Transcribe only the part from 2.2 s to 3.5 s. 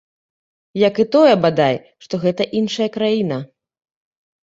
гэта іншая краіна.